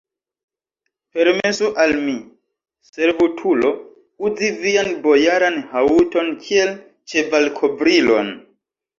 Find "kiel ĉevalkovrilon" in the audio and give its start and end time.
6.47-8.33